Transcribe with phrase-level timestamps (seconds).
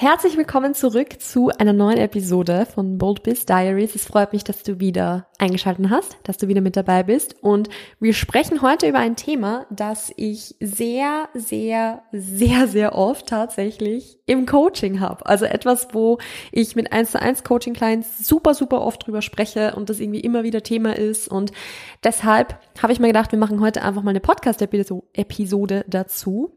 [0.00, 3.96] Herzlich willkommen zurück zu einer neuen Episode von Bold Biz Diaries.
[3.96, 7.34] Es freut mich, dass du wieder eingeschaltet hast, dass du wieder mit dabei bist.
[7.42, 7.68] Und
[7.98, 14.46] wir sprechen heute über ein Thema, das ich sehr, sehr, sehr, sehr oft tatsächlich im
[14.46, 15.26] Coaching habe.
[15.26, 16.18] Also etwas, wo
[16.52, 20.20] ich mit 1 zu 1 Coaching Clients super, super oft drüber spreche und das irgendwie
[20.20, 21.26] immer wieder Thema ist.
[21.26, 21.50] Und
[22.04, 26.52] deshalb habe ich mir gedacht, wir machen heute einfach mal eine Podcast-Episode dazu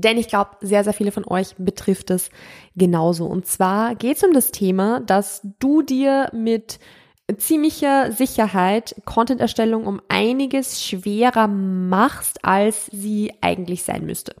[0.00, 2.30] denn ich glaube, sehr, sehr viele von euch betrifft es
[2.76, 3.26] genauso.
[3.26, 6.78] Und zwar geht es um das Thema, dass du dir mit
[7.38, 14.34] ziemlicher Sicherheit Content-Erstellung um einiges schwerer machst, als sie eigentlich sein müsste.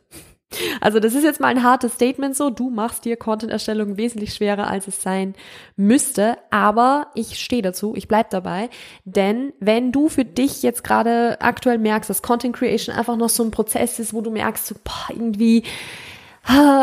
[0.80, 4.66] Also das ist jetzt mal ein hartes Statement so, du machst dir Content-Erstellung wesentlich schwerer,
[4.66, 5.34] als es sein
[5.76, 8.70] müsste, aber ich stehe dazu, ich bleib dabei,
[9.04, 13.42] denn wenn du für dich jetzt gerade aktuell merkst, dass Content Creation einfach noch so
[13.42, 15.64] ein Prozess ist, wo du merkst, so, boah, irgendwie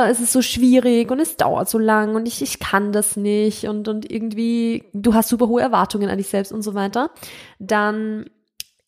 [0.09, 3.65] es ist so schwierig und es dauert so lang und ich, ich kann das nicht
[3.67, 7.09] und, und irgendwie du hast super hohe Erwartungen an dich selbst und so weiter,
[7.59, 8.29] dann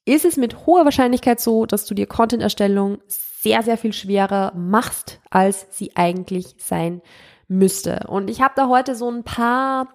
[0.06, 3.00] ist es mit hoher Wahrscheinlichkeit so, dass du dir Content-Erstellung
[3.42, 7.02] sehr, sehr viel schwerer machst, als sie eigentlich sein
[7.48, 8.06] müsste.
[8.10, 9.94] Und ich habe da heute so ein paar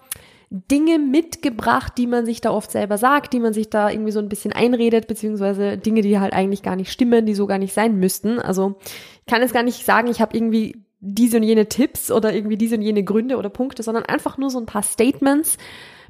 [0.50, 4.20] Dinge mitgebracht, die man sich da oft selber sagt, die man sich da irgendwie so
[4.20, 7.74] ein bisschen einredet, beziehungsweise Dinge, die halt eigentlich gar nicht stimmen, die so gar nicht
[7.74, 8.38] sein müssten.
[8.38, 8.76] Also
[9.20, 12.56] ich kann jetzt gar nicht sagen, ich habe irgendwie diese und jene Tipps oder irgendwie
[12.56, 15.58] diese und jene Gründe oder Punkte, sondern einfach nur so ein paar Statements,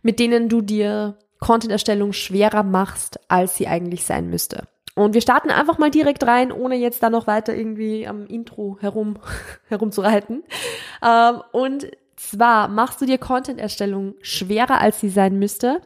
[0.03, 4.69] mit denen du dir Content-Erstellung schwerer machst, als sie eigentlich sein müsste.
[4.95, 8.79] Und wir starten einfach mal direkt rein, ohne jetzt da noch weiter irgendwie am Intro
[8.81, 9.19] herum,
[9.69, 10.45] herumzureiten.
[11.03, 15.81] Ähm, und zwar machst du dir Content-Erstellung schwerer, als sie sein müsste,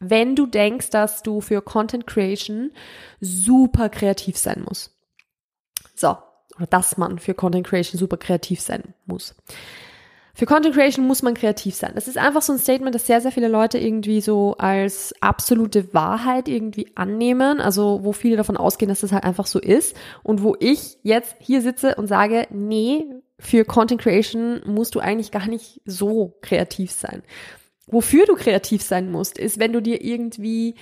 [0.00, 2.72] wenn du denkst, dass du für Content Creation
[3.20, 4.96] super kreativ sein musst.
[5.94, 6.16] So,
[6.56, 9.34] oder dass man für Content Creation super kreativ sein muss.
[10.36, 11.92] Für Content Creation muss man kreativ sein.
[11.94, 15.94] Das ist einfach so ein Statement, das sehr, sehr viele Leute irgendwie so als absolute
[15.94, 17.60] Wahrheit irgendwie annehmen.
[17.60, 19.96] Also wo viele davon ausgehen, dass das halt einfach so ist.
[20.24, 23.04] Und wo ich jetzt hier sitze und sage, nee,
[23.38, 27.22] für Content Creation musst du eigentlich gar nicht so kreativ sein.
[27.86, 30.74] Wofür du kreativ sein musst, ist, wenn du dir irgendwie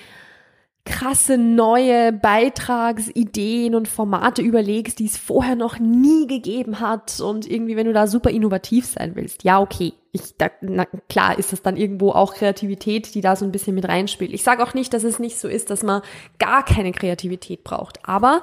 [0.85, 7.77] krasse neue Beitragsideen und Formate überlegst, die es vorher noch nie gegeben hat und irgendwie,
[7.77, 9.93] wenn du da super innovativ sein willst, ja, okay.
[10.15, 13.75] Ich, da, na, klar ist das dann irgendwo auch Kreativität, die da so ein bisschen
[13.75, 14.33] mit reinspielt.
[14.35, 16.03] Ich sage auch nicht, dass es nicht so ist, dass man
[16.39, 18.43] gar keine Kreativität braucht, aber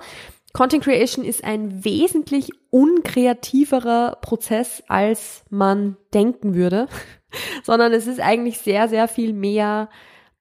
[0.53, 6.87] Content Creation ist ein wesentlich unkreativerer Prozess, als man denken würde,
[7.63, 9.89] sondern es ist eigentlich sehr, sehr viel mehr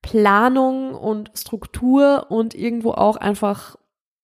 [0.02, 3.76] Planung und Struktur und irgendwo auch einfach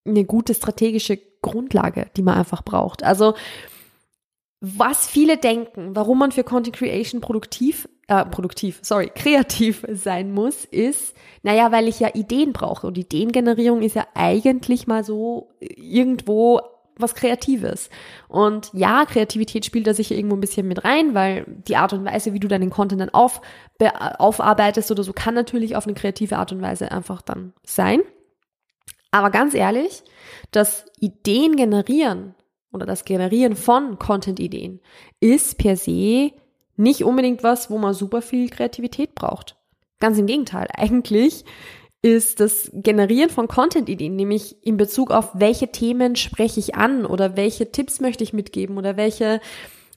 [0.06, 3.02] eine gute strategische Grundlage, die man einfach braucht.
[3.02, 3.34] Also
[4.60, 10.64] was viele denken, warum man für Content Creation produktiv, äh, produktiv, sorry, kreativ sein muss,
[10.64, 12.86] ist, naja, weil ich ja Ideen brauche.
[12.86, 16.60] Und Ideengenerierung ist ja eigentlich mal so irgendwo
[16.96, 17.90] was Kreatives.
[18.28, 22.04] Und ja, Kreativität spielt da sicher irgendwo ein bisschen mit rein, weil die Art und
[22.04, 23.40] Weise, wie du deinen Content dann auf,
[24.18, 28.00] aufarbeitest oder so, kann natürlich auf eine kreative Art und Weise einfach dann sein.
[29.10, 30.02] Aber ganz ehrlich,
[30.50, 32.34] das Ideen generieren
[32.72, 34.80] oder das Generieren von Content-Ideen
[35.20, 36.32] ist per se
[36.76, 39.56] nicht unbedingt was, wo man super viel Kreativität braucht.
[40.00, 40.66] Ganz im Gegenteil.
[40.76, 41.44] Eigentlich
[42.04, 47.34] ist das Generieren von Content-Ideen, nämlich in Bezug auf welche Themen spreche ich an oder
[47.34, 49.40] welche Tipps möchte ich mitgeben oder welche,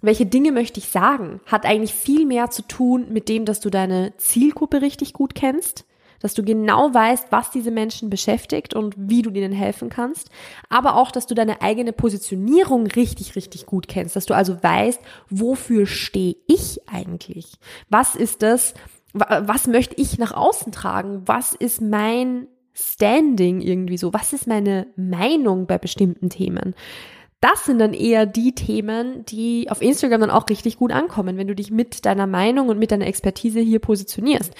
[0.01, 3.69] welche Dinge möchte ich sagen, hat eigentlich viel mehr zu tun mit dem, dass du
[3.69, 5.83] deine Zielgruppe richtig gut kennst,
[6.21, 10.29] dass du genau weißt, was diese Menschen beschäftigt und wie du ihnen helfen kannst,
[10.69, 15.01] aber auch, dass du deine eigene Positionierung richtig, richtig gut kennst, dass du also weißt,
[15.29, 17.55] wofür stehe ich eigentlich?
[17.89, 18.75] Was ist das,
[19.19, 21.23] was möchte ich nach außen tragen?
[21.25, 24.13] Was ist mein Standing irgendwie so?
[24.13, 26.75] Was ist meine Meinung bei bestimmten Themen?
[27.39, 31.47] Das sind dann eher die Themen, die auf Instagram dann auch richtig gut ankommen, wenn
[31.47, 34.53] du dich mit deiner Meinung und mit deiner Expertise hier positionierst.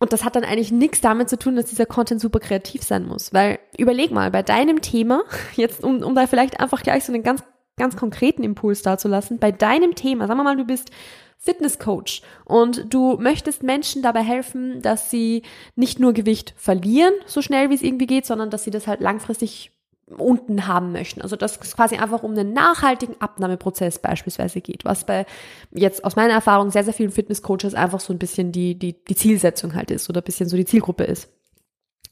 [0.00, 3.04] Und das hat dann eigentlich nichts damit zu tun, dass dieser Content super kreativ sein
[3.04, 3.32] muss.
[3.32, 5.24] Weil überleg mal, bei deinem Thema,
[5.56, 7.42] jetzt um, um da vielleicht einfach gleich so einen ganz,
[7.76, 10.90] ganz konkreten Impuls dazulassen, bei deinem Thema, sagen wir mal, du bist
[11.38, 15.42] Fitnesscoach und du möchtest Menschen dabei helfen, dass sie
[15.76, 19.00] nicht nur Gewicht verlieren, so schnell wie es irgendwie geht, sondern dass sie das halt
[19.00, 19.72] langfristig
[20.16, 21.22] unten haben möchten.
[21.22, 25.26] Also dass es quasi einfach um einen nachhaltigen Abnahmeprozess beispielsweise geht, was bei
[25.70, 29.16] jetzt aus meiner Erfahrung sehr, sehr vielen Fitnesscoaches einfach so ein bisschen die, die, die
[29.16, 31.30] Zielsetzung halt ist oder ein bisschen so die Zielgruppe ist.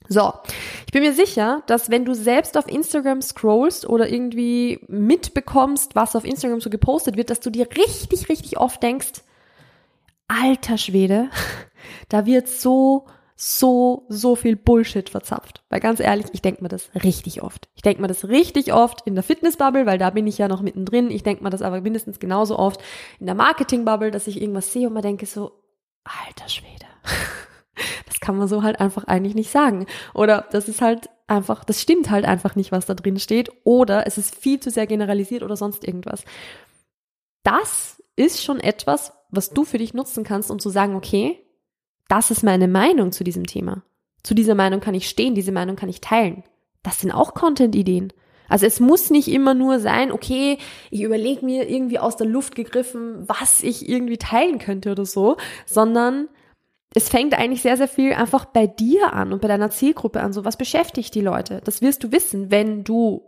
[0.08, 0.32] So,
[0.86, 6.16] ich bin mir sicher, dass wenn du selbst auf Instagram scrollst oder irgendwie mitbekommst, was
[6.16, 9.22] auf Instagram so gepostet wird, dass du dir richtig, richtig oft denkst,
[10.28, 11.28] alter Schwede,
[12.08, 13.06] da wird so
[13.38, 15.62] so, so viel Bullshit verzapft.
[15.68, 17.68] Weil ganz ehrlich, ich denke mir das richtig oft.
[17.74, 20.62] Ich denke mir das richtig oft in der Fitnessbubble, weil da bin ich ja noch
[20.62, 21.10] mittendrin.
[21.10, 22.82] Ich denke mir das aber mindestens genauso oft
[23.20, 25.52] in der Marketingbubble, dass ich irgendwas sehe und mir denke so,
[26.04, 26.86] alter Schwede.
[28.06, 29.86] Das kann man so halt einfach eigentlich nicht sagen.
[30.14, 33.50] Oder das ist halt einfach, das stimmt halt einfach nicht, was da drin steht.
[33.64, 36.24] Oder es ist viel zu sehr generalisiert oder sonst irgendwas.
[37.42, 41.38] Das ist schon etwas, was du für dich nutzen kannst, um zu sagen, okay,
[42.08, 43.82] das ist meine Meinung zu diesem Thema.
[44.22, 46.44] Zu dieser Meinung kann ich stehen, diese Meinung kann ich teilen.
[46.82, 48.12] Das sind auch Content-Ideen.
[48.48, 50.58] Also es muss nicht immer nur sein, okay,
[50.90, 55.36] ich überlege mir irgendwie aus der Luft gegriffen, was ich irgendwie teilen könnte oder so,
[55.66, 56.28] sondern
[56.96, 60.32] es fängt eigentlich sehr, sehr viel einfach bei dir an und bei deiner Zielgruppe an.
[60.32, 61.60] So, was beschäftigt die Leute?
[61.62, 63.22] Das wirst du wissen, wenn du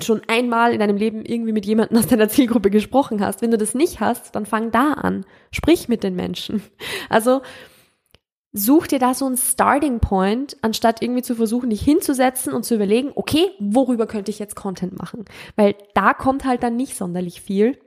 [0.00, 3.40] schon einmal in deinem Leben irgendwie mit jemandem aus deiner Zielgruppe gesprochen hast.
[3.40, 5.24] Wenn du das nicht hast, dann fang da an.
[5.52, 6.62] Sprich mit den Menschen.
[7.08, 7.42] Also,
[8.54, 12.74] Such dir da so einen Starting Point, anstatt irgendwie zu versuchen, dich hinzusetzen und zu
[12.74, 15.24] überlegen, okay, worüber könnte ich jetzt Content machen?
[15.56, 17.78] Weil da kommt halt dann nicht sonderlich viel.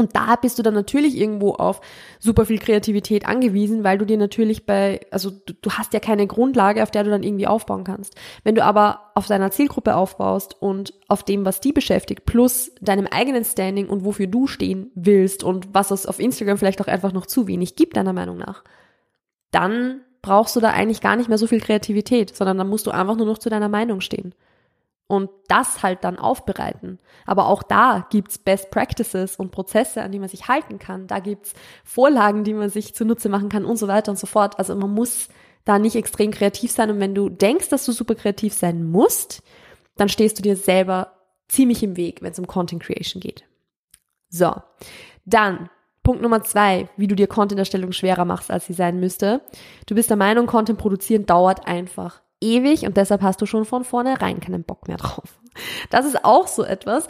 [0.00, 1.82] Und da bist du dann natürlich irgendwo auf
[2.18, 6.26] super viel Kreativität angewiesen, weil du dir natürlich bei, also du, du, hast ja keine
[6.26, 8.14] Grundlage, auf der du dann irgendwie aufbauen kannst.
[8.42, 13.06] Wenn du aber auf deiner Zielgruppe aufbaust und auf dem, was die beschäftigt, plus deinem
[13.06, 17.12] eigenen Standing und wofür du stehen willst und was es auf Instagram vielleicht auch einfach
[17.12, 18.64] noch zu wenig gibt, deiner Meinung nach,
[19.50, 22.90] dann brauchst du da eigentlich gar nicht mehr so viel Kreativität, sondern dann musst du
[22.90, 24.34] einfach nur noch zu deiner Meinung stehen.
[25.10, 27.00] Und das halt dann aufbereiten.
[27.26, 31.08] Aber auch da gibt's Best Practices und Prozesse, an die man sich halten kann.
[31.08, 31.52] Da gibt's
[31.82, 34.60] Vorlagen, die man sich zunutze machen kann und so weiter und so fort.
[34.60, 35.28] Also man muss
[35.64, 36.92] da nicht extrem kreativ sein.
[36.92, 39.42] Und wenn du denkst, dass du super kreativ sein musst,
[39.96, 41.16] dann stehst du dir selber
[41.48, 43.42] ziemlich im Weg, wenn es um Content Creation geht.
[44.28, 44.54] So,
[45.24, 45.70] dann
[46.04, 49.40] Punkt Nummer zwei, wie du dir Content-Erstellung schwerer machst, als sie sein müsste.
[49.86, 53.84] Du bist der Meinung, Content produzieren dauert einfach ewig und deshalb hast du schon von
[53.84, 55.40] vornherein keinen Bock mehr drauf.
[55.90, 57.08] Das ist auch so etwas.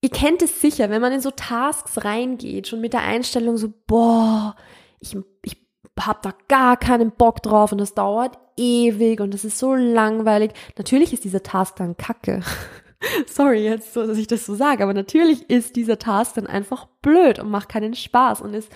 [0.00, 3.72] Ihr kennt es sicher, wenn man in so Tasks reingeht, schon mit der Einstellung so,
[3.86, 4.54] boah,
[5.00, 5.56] ich, ich
[5.98, 10.52] hab da gar keinen Bock drauf und das dauert ewig und das ist so langweilig.
[10.76, 12.42] Natürlich ist dieser Task dann kacke.
[13.26, 16.86] Sorry jetzt, so, dass ich das so sage, aber natürlich ist dieser Task dann einfach
[17.02, 18.70] blöd und macht keinen Spaß und ist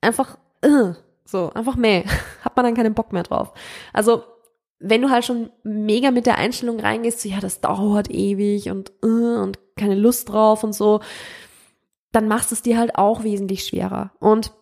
[0.00, 0.94] einfach uh,
[1.24, 2.04] so, einfach meh.
[2.42, 3.52] Hat man dann keinen Bock mehr drauf.
[3.92, 4.24] Also,
[4.86, 8.92] wenn du halt schon mega mit der Einstellung reingehst, so, ja, das dauert ewig und
[9.02, 11.00] uh, und keine Lust drauf und so,
[12.12, 14.12] dann machst du es dir halt auch wesentlich schwerer.
[14.20, 14.52] Und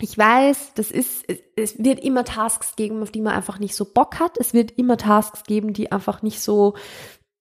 [0.00, 1.24] ich weiß, das ist,
[1.56, 4.36] es wird immer Tasks geben, auf die man einfach nicht so Bock hat.
[4.36, 6.74] Es wird immer Tasks geben, die einfach nicht so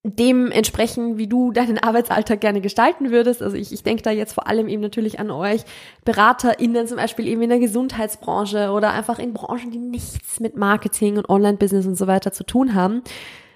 [0.03, 3.43] dem entsprechen, wie du deinen Arbeitsalltag gerne gestalten würdest.
[3.43, 5.61] Also ich, ich denke da jetzt vor allem eben natürlich an euch
[6.05, 11.17] BeraterInnen, zum Beispiel eben in der Gesundheitsbranche oder einfach in Branchen, die nichts mit Marketing
[11.17, 13.03] und Online-Business und so weiter zu tun haben.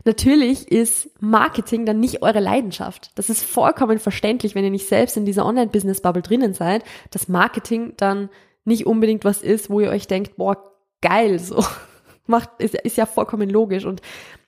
[0.07, 3.09] Natürlich ist Marketing dann nicht eure Leidenschaft.
[3.15, 7.93] Das ist vollkommen verständlich, wenn ihr nicht selbst in dieser Online-Business-Bubble drinnen seid, dass Marketing
[7.97, 8.29] dann
[8.65, 10.57] nicht unbedingt was ist, wo ihr euch denkt, boah,
[11.01, 11.65] geil, so
[12.27, 14.03] macht, ist, ist ja vollkommen logisch und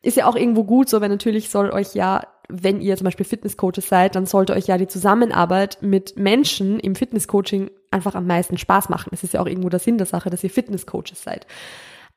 [0.08, 3.26] ist ja auch irgendwo gut so, weil natürlich soll euch ja, wenn ihr zum Beispiel
[3.26, 8.58] Fitnesscoaches seid, dann sollte euch ja die Zusammenarbeit mit Menschen im Fitnesscoaching einfach am meisten
[8.58, 9.10] Spaß machen.
[9.12, 11.46] Das ist ja auch irgendwo der Sinn der Sache, dass ihr Fitnesscoaches seid.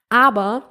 [0.08, 0.62] Aber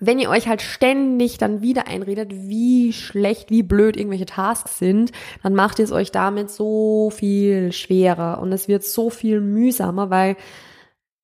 [0.00, 5.12] wenn ihr euch halt ständig dann wieder einredet, wie schlecht, wie blöd irgendwelche Tasks sind,
[5.42, 10.10] dann macht ihr es euch damit so viel schwerer und es wird so viel mühsamer,
[10.10, 10.36] weil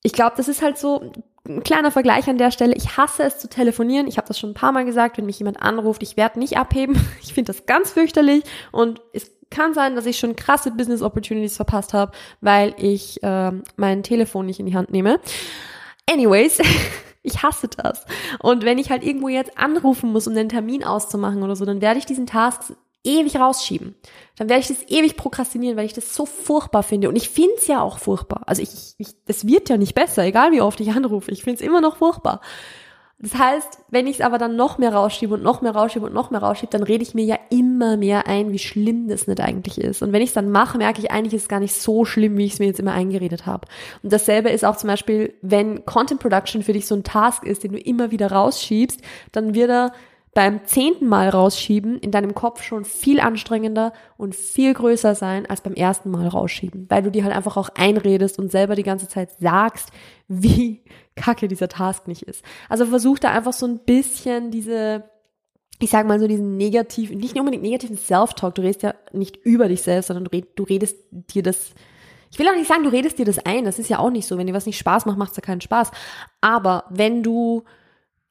[0.02, 1.12] ich glaube, das ist halt so,
[1.46, 2.74] ein kleiner Vergleich an der Stelle.
[2.74, 4.06] Ich hasse es zu telefonieren.
[4.06, 6.56] Ich habe das schon ein paar Mal gesagt, wenn mich jemand anruft, ich werde nicht
[6.56, 6.96] abheben.
[7.22, 11.56] Ich finde das ganz fürchterlich und es kann sein, dass ich schon krasse Business Opportunities
[11.56, 15.20] verpasst habe, weil ich äh, mein Telefon nicht in die Hand nehme.
[16.10, 16.60] Anyways,
[17.22, 18.04] ich hasse das.
[18.40, 21.80] Und wenn ich halt irgendwo jetzt anrufen muss, um den Termin auszumachen oder so, dann
[21.80, 23.94] werde ich diesen Task ewig rausschieben.
[24.36, 27.08] Dann werde ich das ewig prokrastinieren, weil ich das so furchtbar finde.
[27.08, 28.42] Und ich finde es ja auch furchtbar.
[28.46, 31.30] Also ich, ich, es wird ja nicht besser, egal wie oft ich anrufe.
[31.30, 32.40] Ich finde es immer noch furchtbar.
[33.20, 36.12] Das heißt, wenn ich es aber dann noch mehr rausschiebe und noch mehr rausschiebe und
[36.12, 39.40] noch mehr rausschiebe, dann rede ich mir ja immer mehr ein, wie schlimm das nicht
[39.40, 40.02] eigentlich ist.
[40.02, 42.36] Und wenn ich es dann mache, merke ich eigentlich, ist es gar nicht so schlimm,
[42.36, 43.66] wie ich es mir jetzt immer eingeredet habe.
[44.02, 47.62] Und dasselbe ist auch zum Beispiel, wenn Content Production für dich so ein Task ist,
[47.62, 49.00] den du immer wieder rausschiebst,
[49.32, 49.92] dann wird er
[50.34, 55.60] beim zehnten Mal rausschieben in deinem Kopf schon viel anstrengender und viel größer sein als
[55.60, 59.08] beim ersten Mal rausschieben, weil du dir halt einfach auch einredest und selber die ganze
[59.08, 59.90] Zeit sagst,
[60.28, 60.82] wie
[61.14, 62.44] kacke dieser Task nicht ist.
[62.68, 65.04] Also versuch da einfach so ein bisschen diese,
[65.78, 69.68] ich sag mal so diesen negativen, nicht unbedingt negativen Self-Talk, du redest ja nicht über
[69.68, 71.74] dich selbst, sondern du redest dir das
[72.34, 74.26] ich will auch nicht sagen, du redest dir das ein, das ist ja auch nicht
[74.26, 74.36] so.
[74.36, 75.92] Wenn dir was nicht Spaß macht, macht es ja keinen Spaß.
[76.40, 77.62] Aber wenn du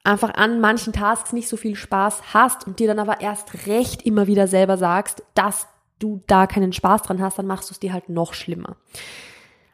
[0.04, 4.02] einfach an manchen Tasks nicht so viel Spaß hast und dir dann aber erst recht
[4.02, 5.66] immer wieder selber sagst, dass
[5.98, 8.76] du da keinen Spaß dran hast, dann machst du es dir halt noch schlimmer.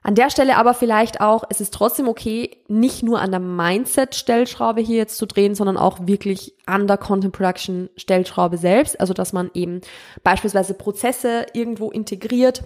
[0.02, 4.80] An der Stelle aber vielleicht auch, es ist trotzdem okay, nicht nur an der Mindset-Stellschraube
[4.80, 8.98] hier jetzt zu drehen, sondern auch wirklich an der Content Production-Stellschraube selbst.
[8.98, 9.82] Also, dass man eben
[10.22, 12.62] beispielsweise Prozesse irgendwo integriert,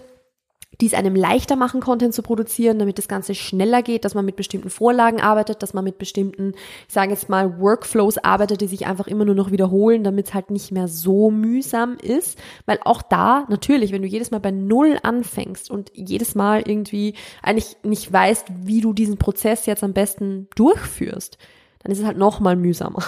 [0.81, 4.25] die es einem leichter machen, Content zu produzieren, damit das Ganze schneller geht, dass man
[4.25, 6.53] mit bestimmten Vorlagen arbeitet, dass man mit bestimmten,
[6.87, 10.33] ich sage jetzt mal, Workflows arbeitet, die sich einfach immer nur noch wiederholen, damit es
[10.33, 12.37] halt nicht mehr so mühsam ist.
[12.65, 17.15] Weil auch da, natürlich, wenn du jedes Mal bei Null anfängst und jedes Mal irgendwie
[17.41, 21.37] eigentlich nicht weißt, wie du diesen Prozess jetzt am besten durchführst,
[21.83, 23.03] dann ist es halt noch mal mühsamer.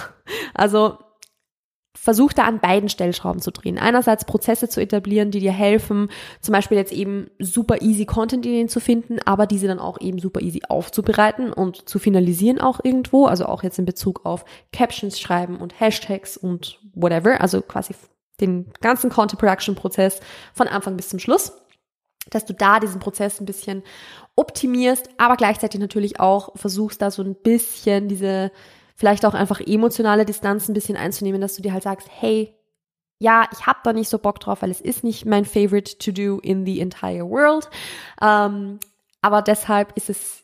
[0.53, 0.97] Also
[2.07, 3.77] versuch da an beiden Stellschrauben zu drehen.
[3.77, 6.09] Einerseits Prozesse zu etablieren, die dir helfen,
[6.39, 10.39] zum Beispiel jetzt eben super easy Content-Ideen zu finden, aber diese dann auch eben super
[10.39, 15.57] easy aufzubereiten und zu finalisieren auch irgendwo, also auch jetzt in Bezug auf Captions schreiben
[15.57, 17.93] und Hashtags und whatever, also quasi
[18.39, 20.21] den ganzen Content Production Prozess
[20.53, 21.51] von Anfang bis zum Schluss,
[22.29, 23.83] dass du da diesen Prozess ein bisschen
[24.37, 28.53] optimierst, aber gleichzeitig natürlich auch versuchst da so ein bisschen diese
[28.97, 32.53] vielleicht auch einfach emotionale Distanz ein bisschen einzunehmen, dass du dir halt sagst, hey,
[33.19, 36.11] ja, ich habe da nicht so Bock drauf, weil es ist nicht mein favorite to
[36.11, 37.69] do in the entire world.
[38.21, 38.79] Ähm,
[39.21, 40.43] aber deshalb ist es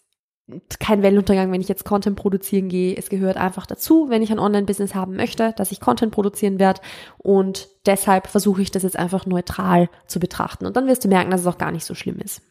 [0.79, 2.95] kein Weltuntergang, wenn ich jetzt Content produzieren gehe.
[2.95, 6.81] Es gehört einfach dazu, wenn ich ein Online-Business haben möchte, dass ich Content produzieren werde.
[7.17, 10.65] Und deshalb versuche ich das jetzt einfach neutral zu betrachten.
[10.65, 12.41] Und dann wirst du merken, dass es auch gar nicht so schlimm ist.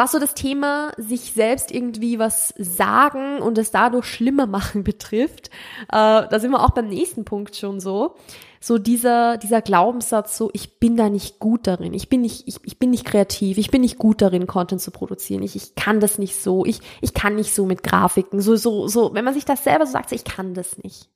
[0.00, 5.48] Was so das Thema sich selbst irgendwie was sagen und es dadurch schlimmer machen betrifft,
[5.88, 8.14] äh, da sind wir auch beim nächsten Punkt schon so.
[8.60, 12.60] So dieser, dieser Glaubenssatz, so ich bin da nicht gut darin, ich bin nicht, ich,
[12.64, 16.00] ich bin nicht kreativ, ich bin nicht gut darin, Content zu produzieren, ich, ich kann
[16.00, 19.34] das nicht so, ich, ich kann nicht so mit Grafiken, so, so, so, wenn man
[19.34, 21.10] sich das selber so sagt, so, ich kann das nicht.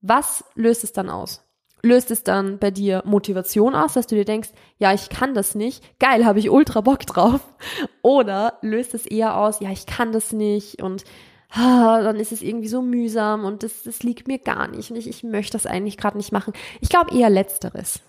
[0.00, 1.42] Was löst es dann aus?
[1.82, 5.54] Löst es dann bei dir Motivation aus, dass du dir denkst, ja, ich kann das
[5.54, 7.40] nicht, geil, habe ich ultra Bock drauf.
[8.02, 11.04] Oder löst es eher aus, ja, ich kann das nicht und
[11.50, 14.96] ah, dann ist es irgendwie so mühsam und das, das liegt mir gar nicht und
[14.96, 16.52] ich, ich möchte das eigentlich gerade nicht machen.
[16.80, 18.00] Ich glaube eher letzteres.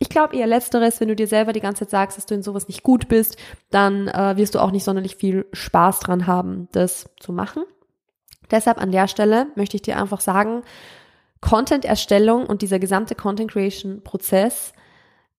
[0.00, 2.42] Ich glaube eher letzteres, wenn du dir selber die ganze Zeit sagst, dass du in
[2.42, 3.36] sowas nicht gut bist,
[3.70, 7.62] dann äh, wirst du auch nicht sonderlich viel Spaß dran haben, das zu machen.
[8.50, 10.62] Deshalb an der Stelle möchte ich dir einfach sagen,
[11.44, 14.72] Content-Erstellung und dieser gesamte Content-Creation-Prozess,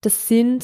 [0.02, 0.64] das sind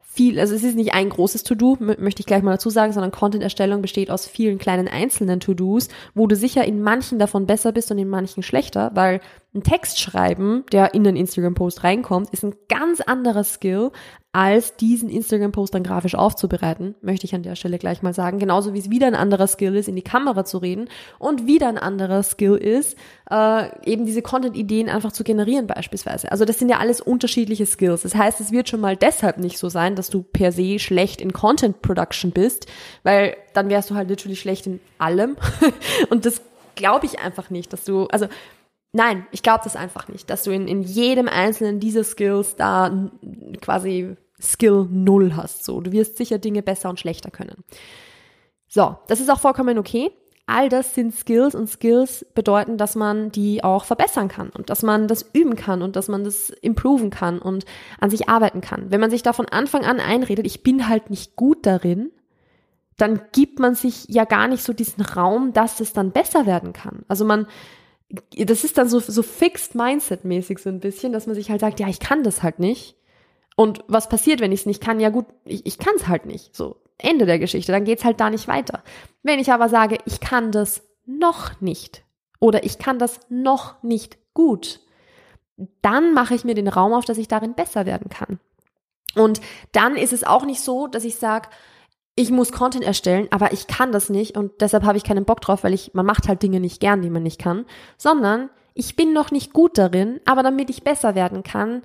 [0.00, 3.12] viel, also es ist nicht ein großes To-Do, möchte ich gleich mal dazu sagen, sondern
[3.12, 7.90] Content-Erstellung besteht aus vielen kleinen einzelnen To-Dos, wo du sicher in manchen davon besser bist
[7.90, 9.20] und in manchen schlechter, weil
[9.54, 13.92] ein Text schreiben, der in den Instagram-Post reinkommt, ist ein ganz anderer Skill,
[14.34, 18.40] als diesen Instagram-Post dann grafisch aufzubereiten, möchte ich an der Stelle gleich mal sagen.
[18.40, 20.88] Genauso wie es wieder ein anderer Skill ist, in die Kamera zu reden
[21.20, 22.96] und wieder ein anderer Skill ist,
[23.30, 26.32] äh, eben diese Content-Ideen einfach zu generieren beispielsweise.
[26.32, 28.02] Also das sind ja alles unterschiedliche Skills.
[28.02, 31.20] Das heißt, es wird schon mal deshalb nicht so sein, dass du per se schlecht
[31.20, 32.66] in Content-Production bist,
[33.04, 35.36] weil dann wärst du halt natürlich schlecht in allem.
[36.10, 36.42] und das
[36.74, 38.26] glaube ich einfach nicht, dass du, also
[38.96, 43.10] Nein, ich glaube das einfach nicht, dass du in, in jedem einzelnen dieser Skills da
[43.60, 45.64] quasi Skill null hast.
[45.64, 47.64] So, du wirst sicher Dinge besser und schlechter können.
[48.68, 50.12] So, das ist auch vollkommen okay.
[50.46, 54.82] All das sind Skills und Skills bedeuten, dass man die auch verbessern kann und dass
[54.84, 57.64] man das üben kann und dass man das improven kann und
[57.98, 58.92] an sich arbeiten kann.
[58.92, 62.12] Wenn man sich da von Anfang an einredet, ich bin halt nicht gut darin,
[62.96, 66.72] dann gibt man sich ja gar nicht so diesen Raum, dass es dann besser werden
[66.72, 67.04] kann.
[67.08, 67.48] Also man,
[68.36, 71.80] das ist dann so, so fixed Mindset-mäßig so ein bisschen, dass man sich halt sagt,
[71.80, 72.96] ja, ich kann das halt nicht.
[73.56, 75.00] Und was passiert, wenn ich es nicht kann?
[75.00, 76.54] Ja gut, ich, ich kann es halt nicht.
[76.54, 77.72] So, Ende der Geschichte.
[77.72, 78.82] Dann geht's halt da nicht weiter.
[79.22, 82.04] Wenn ich aber sage, ich kann das noch nicht
[82.40, 84.80] oder ich kann das noch nicht gut,
[85.82, 88.40] dann mache ich mir den Raum auf, dass ich darin besser werden kann.
[89.14, 89.40] Und
[89.72, 91.48] dann ist es auch nicht so, dass ich sage,
[92.16, 95.40] ich muss Content erstellen, aber ich kann das nicht und deshalb habe ich keinen Bock
[95.40, 97.66] drauf, weil ich, man macht halt Dinge nicht gern, die man nicht kann,
[97.96, 101.82] sondern ich bin noch nicht gut darin, aber damit ich besser werden kann,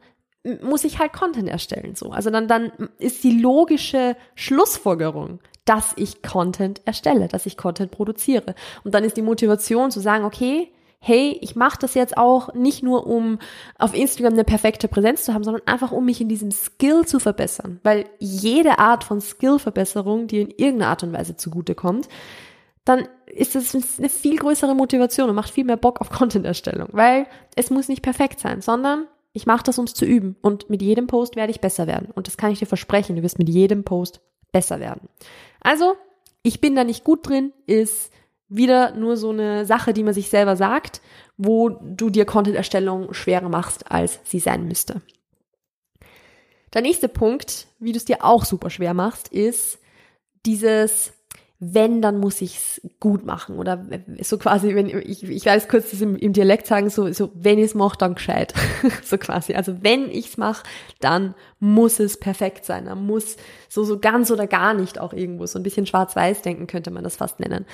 [0.61, 2.11] muss ich halt Content erstellen, so.
[2.11, 8.55] Also dann, dann ist die logische Schlussfolgerung, dass ich Content erstelle, dass ich Content produziere.
[8.83, 12.83] Und dann ist die Motivation zu sagen, okay, hey, ich mache das jetzt auch nicht
[12.83, 13.39] nur, um
[13.77, 17.19] auf Instagram eine perfekte Präsenz zu haben, sondern einfach, um mich in diesem Skill zu
[17.19, 17.79] verbessern.
[17.83, 22.09] Weil jede Art von Skillverbesserung, die in irgendeiner Art und Weise zugutekommt,
[22.83, 26.89] dann ist das eine viel größere Motivation und macht viel mehr Bock auf Content-Erstellung.
[26.91, 30.35] Weil es muss nicht perfekt sein, sondern ich mache das, um es zu üben.
[30.41, 32.09] Und mit jedem Post werde ich besser werden.
[32.13, 33.15] Und das kann ich dir versprechen.
[33.15, 34.19] Du wirst mit jedem Post
[34.51, 35.07] besser werden.
[35.61, 35.95] Also,
[36.41, 38.11] ich bin da nicht gut drin, ist
[38.49, 41.01] wieder nur so eine Sache, die man sich selber sagt,
[41.37, 45.01] wo du dir Content-Erstellung schwerer machst, als sie sein müsste.
[46.73, 49.79] Der nächste Punkt, wie du es dir auch super schwer machst, ist
[50.45, 51.13] dieses
[51.61, 53.57] wenn, dann muss ich's gut machen.
[53.59, 53.85] Oder
[54.21, 57.59] so quasi, wenn ich, ich weiß kurz das im, im Dialekt sagen, so, so wenn
[57.59, 58.53] ich's mache, dann gescheit.
[59.03, 59.55] so quasi.
[59.55, 60.63] Also wenn ich's mache,
[61.01, 62.85] dann muss es perfekt sein.
[62.85, 63.35] Dann muss
[63.67, 65.45] so, so ganz oder gar nicht auch irgendwo.
[65.47, 67.65] So ein bisschen schwarz-weiß denken könnte man das fast nennen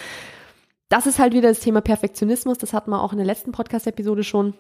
[0.90, 2.58] das ist halt wieder das Thema Perfektionismus.
[2.58, 4.54] Das hatten wir auch in der letzten Podcast-Episode schon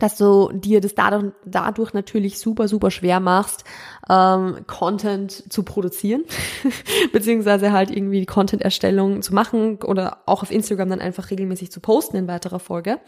[0.00, 3.64] dass du dir das dadurch, dadurch natürlich super, super schwer machst,
[4.08, 6.24] ähm, Content zu produzieren,
[7.12, 11.80] beziehungsweise halt irgendwie die Content-Erstellung zu machen oder auch auf Instagram dann einfach regelmäßig zu
[11.80, 13.00] posten in weiterer Folge.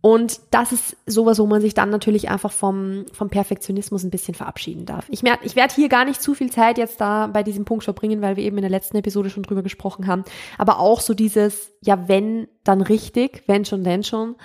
[0.00, 4.34] Und das ist sowas, wo man sich dann natürlich einfach vom, vom Perfektionismus ein bisschen
[4.34, 5.06] verabschieden darf.
[5.08, 7.84] Ich, mer ich werde hier gar nicht zu viel Zeit jetzt da bei diesem Punkt
[7.84, 10.24] verbringen, weil wir eben in der letzten Episode schon drüber gesprochen haben.
[10.56, 14.36] Aber auch so dieses, ja, wenn, dann richtig, wenn schon, denn schon.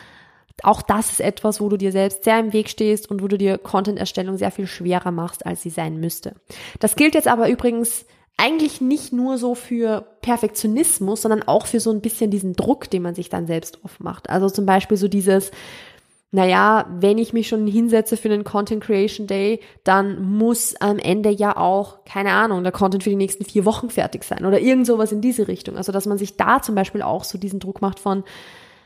[0.63, 3.37] Auch das ist etwas, wo du dir selbst sehr im Weg stehst und wo du
[3.37, 6.35] dir Content-Erstellung sehr viel schwerer machst, als sie sein müsste.
[6.79, 8.05] Das gilt jetzt aber übrigens
[8.37, 13.03] eigentlich nicht nur so für Perfektionismus, sondern auch für so ein bisschen diesen Druck, den
[13.03, 14.29] man sich dann selbst oft macht.
[14.29, 15.51] Also zum Beispiel so dieses,
[16.31, 21.29] naja, wenn ich mich schon hinsetze für einen Content Creation Day, dann muss am Ende
[21.29, 24.87] ja auch, keine Ahnung, der Content für die nächsten vier Wochen fertig sein oder irgend
[24.87, 25.77] sowas in diese Richtung.
[25.77, 28.23] Also, dass man sich da zum Beispiel auch so diesen Druck macht von,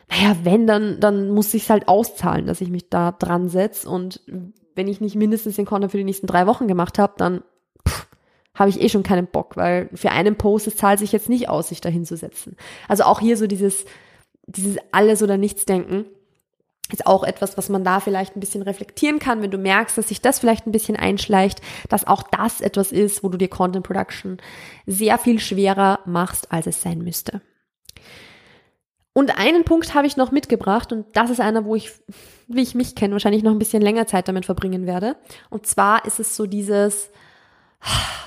[0.10, 4.22] naja, wenn, dann, dann muss ich halt auszahlen, dass ich mich da dran setze und
[4.76, 7.44] wenn ich nicht mindestens den Content für die nächsten drei Wochen gemacht habe, dann
[8.58, 11.48] habe ich eh schon keinen Bock, weil für einen Post, es zahlt sich jetzt nicht
[11.48, 12.58] aus, sich da hinzusetzen.
[12.88, 13.86] Also auch hier so dieses,
[14.48, 16.06] dieses alles oder nichts denken
[16.92, 20.08] ist auch etwas, was man da vielleicht ein bisschen reflektieren kann, wenn du merkst, dass
[20.08, 23.86] sich das vielleicht ein bisschen einschleicht, dass auch das etwas ist, wo du dir Content
[23.86, 24.38] Production
[24.86, 27.42] sehr viel schwerer machst, als es sein müsste.
[29.12, 31.92] Und einen Punkt habe ich noch mitgebracht und das ist einer, wo ich,
[32.48, 35.18] wie ich mich kenne, wahrscheinlich noch ein bisschen länger Zeit damit verbringen werde.
[35.50, 37.10] Und zwar ist es so dieses,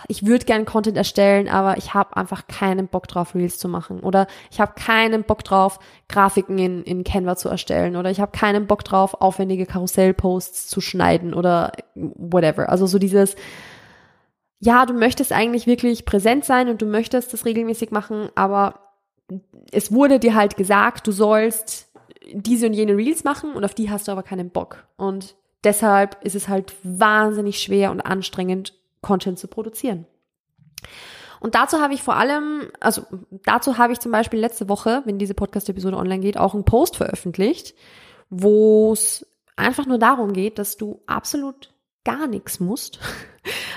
[0.08, 4.00] ich würde gern Content erstellen, aber ich habe einfach keinen Bock drauf, Reels zu machen.
[4.00, 7.94] Oder ich habe keinen Bock drauf, Grafiken in, in Canva zu erstellen.
[7.94, 12.68] Oder ich habe keinen Bock drauf, aufwendige Karussellposts zu schneiden oder whatever.
[12.68, 13.36] Also so dieses,
[14.58, 18.80] ja, du möchtest eigentlich wirklich präsent sein und du möchtest das regelmäßig machen, aber
[19.70, 21.88] es wurde dir halt gesagt, du sollst
[22.32, 24.84] diese und jene Reels machen und auf die hast du aber keinen Bock.
[24.96, 30.06] Und deshalb ist es halt wahnsinnig schwer und anstrengend, Content zu produzieren.
[31.40, 33.02] Und dazu habe ich vor allem, also
[33.44, 36.96] dazu habe ich zum Beispiel letzte Woche, wenn diese Podcast-Episode online geht, auch einen Post
[36.96, 37.74] veröffentlicht,
[38.28, 41.72] wo es einfach nur darum geht, dass du absolut
[42.04, 42.98] gar nichts musst.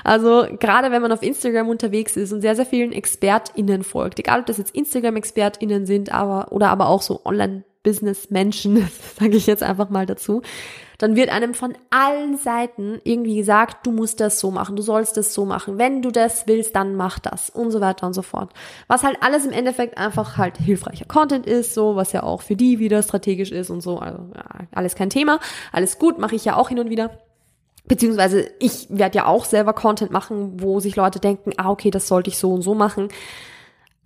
[0.05, 4.41] Also gerade wenn man auf Instagram unterwegs ist und sehr, sehr vielen ExpertInnen folgt, egal
[4.41, 8.85] ob das jetzt Instagram-ExpertInnen sind, aber oder aber auch so Online-Business-Menschen,
[9.17, 10.41] sage ich jetzt einfach mal dazu,
[10.97, 15.17] dann wird einem von allen Seiten irgendwie gesagt, du musst das so machen, du sollst
[15.17, 15.77] das so machen.
[15.77, 18.51] Wenn du das willst, dann mach das und so weiter und so fort.
[18.87, 22.55] Was halt alles im Endeffekt einfach halt hilfreicher Content ist, so, was ja auch für
[22.55, 23.99] die wieder strategisch ist und so.
[23.99, 25.39] Also ja, alles kein Thema,
[25.71, 27.11] alles gut, mache ich ja auch hin und wieder.
[27.85, 32.07] Beziehungsweise ich werde ja auch selber Content machen, wo sich Leute denken, ah, okay, das
[32.07, 33.09] sollte ich so und so machen.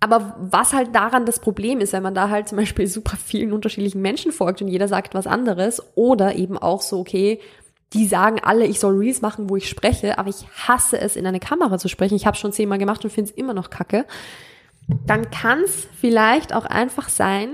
[0.00, 3.52] Aber was halt daran das Problem ist, wenn man da halt zum Beispiel super vielen
[3.52, 7.40] unterschiedlichen Menschen folgt und jeder sagt was anderes oder eben auch so, okay,
[7.94, 11.26] die sagen alle, ich soll Reels machen, wo ich spreche, aber ich hasse es, in
[11.26, 12.16] eine Kamera zu sprechen.
[12.16, 14.04] Ich habe schon zehnmal gemacht und finde es immer noch kacke.
[15.06, 17.48] Dann kann es vielleicht auch einfach sein,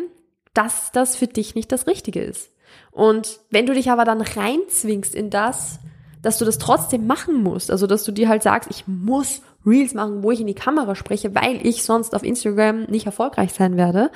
[0.53, 2.51] dass das für dich nicht das Richtige ist.
[2.91, 5.79] Und wenn du dich aber dann reinzwingst in das,
[6.25, 7.71] dass du das trotzdem machen musst.
[7.71, 10.95] Also, dass du dir halt sagst, ich muss Reels machen, wo ich in die Kamera
[10.95, 14.11] spreche, weil ich sonst auf Instagram nicht erfolgreich sein werde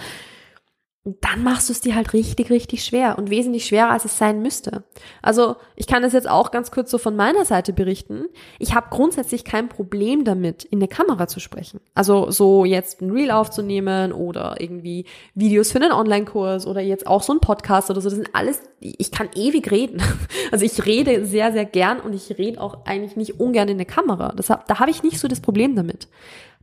[1.21, 4.42] dann machst du es dir halt richtig, richtig schwer und wesentlich schwerer, als es sein
[4.42, 4.85] müsste.
[5.23, 8.25] Also ich kann das jetzt auch ganz kurz so von meiner Seite berichten.
[8.59, 11.81] Ich habe grundsätzlich kein Problem damit, in der Kamera zu sprechen.
[11.94, 17.23] Also so jetzt ein Reel aufzunehmen oder irgendwie Videos für einen Online-Kurs oder jetzt auch
[17.23, 18.09] so ein Podcast oder so.
[18.09, 20.03] Das sind alles, ich kann ewig reden.
[20.51, 23.87] Also ich rede sehr, sehr gern und ich rede auch eigentlich nicht ungern in der
[23.87, 24.33] Kamera.
[24.35, 26.09] Das, da habe ich nicht so das Problem damit.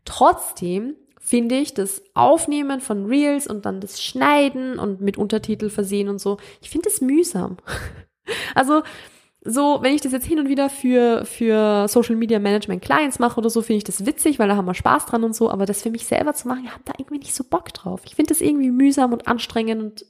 [0.05, 6.07] Trotzdem finde ich, das Aufnehmen von Reels und dann das Schneiden und mit Untertitel versehen
[6.07, 7.57] und so, ich finde es mühsam.
[8.55, 8.81] Also,
[9.43, 13.37] so, wenn ich das jetzt hin und wieder für, für Social Media Management Clients mache
[13.37, 15.67] oder so, finde ich das witzig, weil da haben wir Spaß dran und so, aber
[15.67, 18.01] das für mich selber zu machen, ich habe da irgendwie nicht so Bock drauf.
[18.05, 20.05] Ich finde das irgendwie mühsam und anstrengend und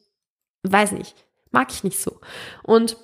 [0.63, 2.21] weiß nicht, mag ich nicht so.
[2.63, 2.95] Und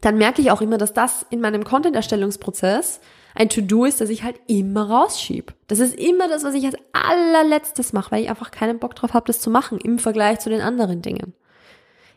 [0.00, 3.00] dann merke ich auch immer, dass das in meinem Content-Erstellungsprozess
[3.36, 5.54] ein To-Do ist, das ich halt immer rausschieb.
[5.66, 9.14] Das ist immer das, was ich als allerletztes mache, weil ich einfach keinen Bock drauf
[9.14, 11.34] habe, das zu machen im Vergleich zu den anderen Dingen.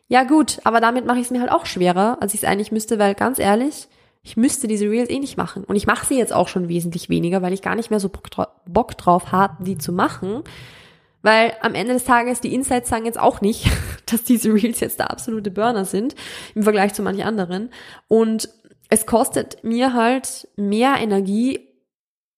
[0.07, 2.71] Ja gut, aber damit mache ich es mir halt auch schwerer, als ich es eigentlich
[2.71, 3.87] müsste, weil ganz ehrlich,
[4.23, 5.63] ich müsste diese Reels eh nicht machen.
[5.63, 8.09] Und ich mache sie jetzt auch schon wesentlich weniger, weil ich gar nicht mehr so
[8.09, 10.43] Bock, drauf, habe, die zu machen.
[11.21, 13.69] Weil am Ende des Tages, die Insights sagen jetzt auch nicht,
[14.05, 16.15] dass diese Reels jetzt der absolute Burner sind,
[16.55, 17.69] im Vergleich zu manchen anderen.
[18.07, 18.49] Und
[18.89, 21.67] es kostet mir halt mehr Energie,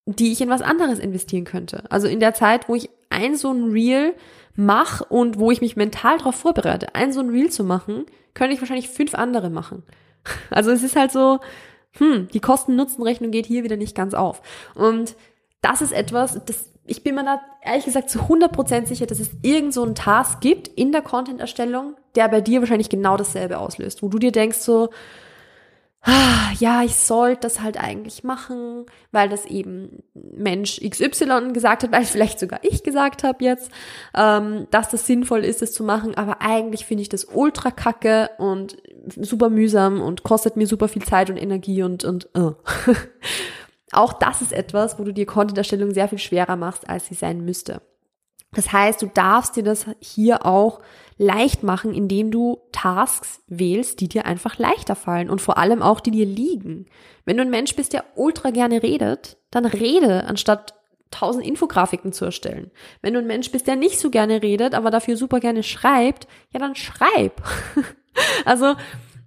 [0.05, 1.83] die ich in was anderes investieren könnte.
[1.89, 4.13] Also in der Zeit, wo ich ein so ein Reel
[4.55, 8.53] mache und wo ich mich mental darauf vorbereite, ein so ein Reel zu machen, könnte
[8.53, 9.83] ich wahrscheinlich fünf andere machen.
[10.51, 11.39] Also es ist halt so,
[11.97, 14.43] hm, die Kosten-Nutzen-Rechnung geht hier wieder nicht ganz auf.
[14.75, 15.15] Und
[15.61, 19.31] das ist etwas, das, ich bin mir da ehrlich gesagt zu 100% sicher, dass es
[19.41, 24.03] irgend so einen Task gibt in der Content-Erstellung, der bei dir wahrscheinlich genau dasselbe auslöst,
[24.03, 24.89] wo du dir denkst so,
[26.59, 32.05] ja, ich sollte das halt eigentlich machen, weil das eben Mensch XY gesagt hat, weil
[32.05, 33.71] vielleicht sogar ich gesagt habe jetzt,
[34.17, 38.31] ähm, dass das sinnvoll ist, es zu machen, aber eigentlich finde ich das ultra kacke
[38.39, 38.77] und
[39.15, 42.53] super mühsam und kostet mir super viel Zeit und Energie und, und uh.
[43.91, 47.45] auch das ist etwas, wo du dir Content-Erstellung sehr viel schwerer machst, als sie sein
[47.45, 47.81] müsste.
[48.53, 50.81] Das heißt, du darfst dir das hier auch
[51.17, 55.99] leicht machen, indem du Tasks wählst, die dir einfach leichter fallen und vor allem auch,
[55.99, 56.87] die dir liegen.
[57.25, 60.73] Wenn du ein Mensch bist, der ultra gerne redet, dann rede, anstatt
[61.11, 62.71] tausend Infografiken zu erstellen.
[63.01, 66.27] Wenn du ein Mensch bist, der nicht so gerne redet, aber dafür super gerne schreibt,
[66.51, 67.41] ja, dann schreib.
[68.45, 68.75] also,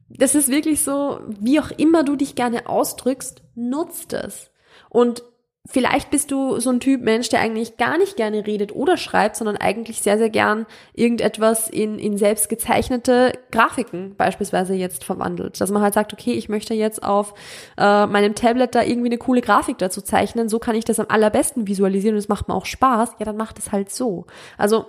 [0.09, 4.51] das ist wirklich so, wie auch immer du dich gerne ausdrückst, nutzt es.
[4.89, 5.23] Und
[5.66, 9.37] Vielleicht bist du so ein Typ Mensch, der eigentlich gar nicht gerne redet oder schreibt,
[9.37, 15.59] sondern eigentlich sehr, sehr gern irgendetwas in, in selbst gezeichnete Grafiken beispielsweise jetzt verwandelt.
[15.59, 17.33] Dass man halt sagt, okay, ich möchte jetzt auf
[17.79, 21.07] äh, meinem Tablet da irgendwie eine coole Grafik dazu zeichnen, so kann ich das am
[21.09, 24.27] allerbesten visualisieren und es macht mir auch Spaß, ja, dann macht es halt so.
[24.59, 24.85] Also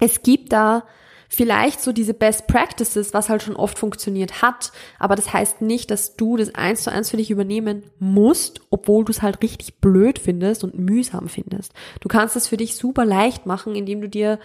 [0.00, 0.84] es gibt da
[1.32, 5.90] vielleicht so diese Best Practices, was halt schon oft funktioniert hat, aber das heißt nicht,
[5.90, 9.76] dass du das eins zu eins für dich übernehmen musst, obwohl du es halt richtig
[9.76, 11.72] blöd findest und mühsam findest.
[12.00, 14.40] Du kannst es für dich super leicht machen, indem du dir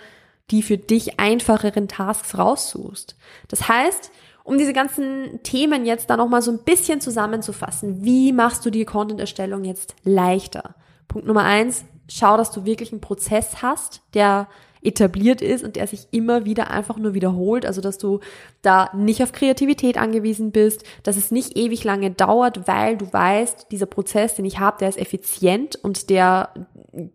[0.51, 3.17] die für dich einfacheren Tasks raussuchst.
[3.47, 4.11] Das heißt,
[4.43, 8.85] um diese ganzen Themen jetzt da nochmal so ein bisschen zusammenzufassen, wie machst du die
[8.85, 10.75] Content-Erstellung jetzt leichter?
[11.07, 14.47] Punkt Nummer eins, schau, dass du wirklich einen Prozess hast, der
[14.85, 17.65] etabliert ist und der sich immer wieder einfach nur wiederholt.
[17.65, 18.19] Also, dass du
[18.61, 23.67] da nicht auf Kreativität angewiesen bist, dass es nicht ewig lange dauert, weil du weißt,
[23.71, 26.49] dieser Prozess, den ich habe, der ist effizient und der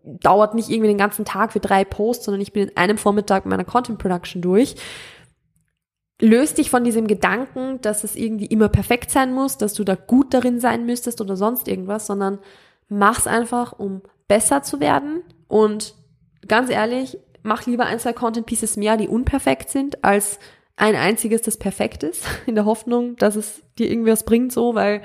[0.03, 3.45] dauert nicht irgendwie den ganzen Tag für drei Posts, sondern ich bin in einem Vormittag
[3.45, 4.75] meiner Content Production durch
[6.21, 9.95] löst dich von diesem Gedanken, dass es irgendwie immer perfekt sein muss, dass du da
[9.95, 12.39] gut darin sein müsstest oder sonst irgendwas, sondern
[12.87, 15.23] mach's einfach, um besser zu werden.
[15.47, 15.95] Und
[16.47, 20.39] ganz ehrlich, mach lieber ein, zwei Content Pieces mehr, die unperfekt sind, als
[20.75, 25.01] ein einziges, das perfekt ist, in der Hoffnung, dass es dir irgendwas bringt, so, weil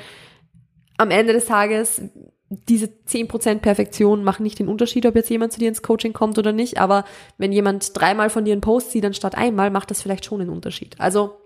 [0.96, 2.03] am Ende des Tages
[2.49, 6.38] diese 10% Perfektion machen nicht den Unterschied, ob jetzt jemand zu dir ins Coaching kommt
[6.38, 7.05] oder nicht, aber
[7.38, 10.51] wenn jemand dreimal von dir einen Post sieht, anstatt einmal, macht das vielleicht schon einen
[10.51, 10.94] Unterschied.
[10.99, 11.37] Also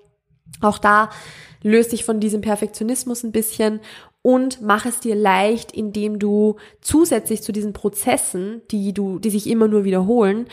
[0.61, 1.11] auch da
[1.62, 3.81] löst dich von diesem Perfektionismus ein bisschen
[4.22, 9.48] und mach es dir leicht, indem du zusätzlich zu diesen Prozessen, die du, die sich
[9.48, 10.46] immer nur wiederholen,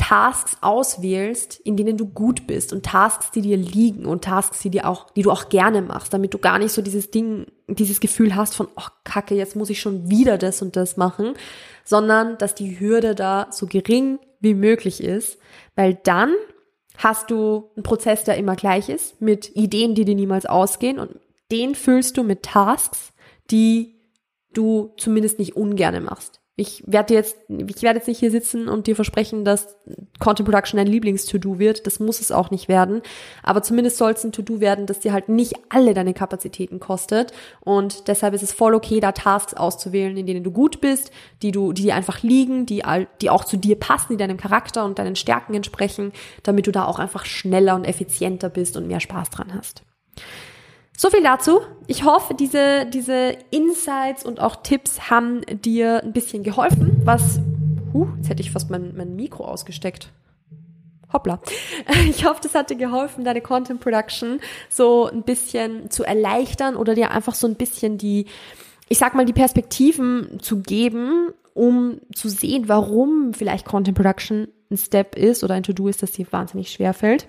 [0.00, 4.70] Tasks auswählst, in denen du gut bist und Tasks, die dir liegen und Tasks, die
[4.70, 8.00] dir auch, die du auch gerne machst, damit du gar nicht so dieses Ding, dieses
[8.00, 11.34] Gefühl hast von, oh Kacke, jetzt muss ich schon wieder das und das machen,
[11.84, 15.38] sondern dass die Hürde da so gering wie möglich ist,
[15.76, 16.32] weil dann
[16.96, 21.20] hast du einen Prozess, der immer gleich ist, mit Ideen, die dir niemals ausgehen und
[21.52, 23.12] den füllst du mit Tasks,
[23.50, 24.00] die
[24.54, 26.39] du zumindest nicht ungerne machst.
[26.60, 29.78] Ich werde jetzt, ich werde jetzt nicht hier sitzen und dir versprechen, dass
[30.18, 31.86] Content Production dein Lieblings-To-Do wird.
[31.86, 33.00] Das muss es auch nicht werden.
[33.42, 37.32] Aber zumindest soll es ein To-Do werden, das dir halt nicht alle deine Kapazitäten kostet.
[37.60, 41.50] Und deshalb ist es voll okay, da Tasks auszuwählen, in denen du gut bist, die
[41.50, 42.82] du, die dir einfach liegen, die,
[43.22, 46.84] die auch zu dir passen, die deinem Charakter und deinen Stärken entsprechen, damit du da
[46.84, 49.82] auch einfach schneller und effizienter bist und mehr Spaß dran hast.
[51.00, 51.62] So viel dazu.
[51.86, 57.40] Ich hoffe, diese, diese Insights und auch Tipps haben dir ein bisschen geholfen, was,
[57.94, 60.10] huh, jetzt hätte ich fast mein, mein Mikro ausgesteckt.
[61.10, 61.40] Hoppla.
[62.10, 66.94] Ich hoffe, das hat dir geholfen, deine Content Production so ein bisschen zu erleichtern oder
[66.94, 68.26] dir einfach so ein bisschen die,
[68.90, 74.76] ich sag mal, die Perspektiven zu geben, um zu sehen, warum vielleicht Content Production ein
[74.76, 77.26] Step ist oder ein To-Do ist, das dir wahnsinnig schwer fällt.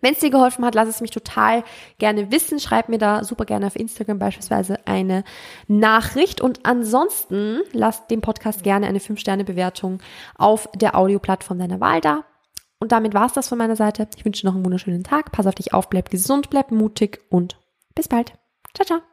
[0.00, 1.64] Wenn es dir geholfen hat, lass es mich total
[1.98, 2.58] gerne wissen.
[2.58, 5.24] Schreib mir da super gerne auf Instagram beispielsweise eine
[5.68, 6.40] Nachricht.
[6.40, 9.98] Und ansonsten lass dem Podcast gerne eine 5-Sterne-Bewertung
[10.36, 12.24] auf der Audioplattform deiner Wahl da.
[12.78, 14.08] Und damit war's das von meiner Seite.
[14.16, 15.32] Ich wünsche dir noch einen wunderschönen Tag.
[15.32, 17.58] Pass auf dich auf, bleib gesund, bleib mutig und
[17.94, 18.32] bis bald.
[18.74, 19.09] Ciao, ciao.